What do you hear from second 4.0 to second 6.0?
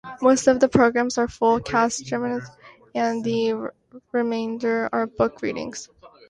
remainder are book readings.